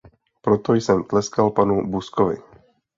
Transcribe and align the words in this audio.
Proto 0.41 0.73
jsem 0.73 1.03
tleskal 1.03 1.51
panu 1.51 1.89
Buskovi. 1.91 2.37